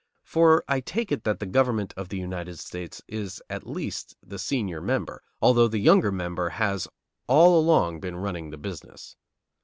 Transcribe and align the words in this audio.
For 0.23 0.63
I 0.67 0.79
take 0.79 1.11
it 1.11 1.25
that 1.25 1.39
the 1.39 1.45
government 1.45 1.93
of 1.95 2.09
the 2.09 2.17
United 2.17 2.57
States 2.57 3.03
is 3.07 3.39
at 3.51 3.67
least 3.67 4.15
the 4.25 4.39
senior 4.39 4.81
member, 4.81 5.21
though 5.39 5.67
the 5.67 5.77
younger 5.77 6.11
member 6.11 6.49
has 6.49 6.87
all 7.27 7.59
along 7.59 7.99
been 7.99 8.15
running 8.15 8.49
the 8.49 8.57
business. 8.57 9.15